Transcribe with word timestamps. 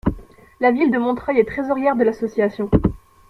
La 0.59 0.71
ville 0.71 0.89
de 0.89 0.97
Montreuil 0.97 1.37
est 1.37 1.45
trésorière 1.47 1.95
de 1.95 2.03
l'association. 2.03 2.71